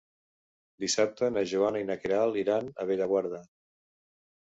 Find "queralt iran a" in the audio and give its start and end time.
2.05-2.87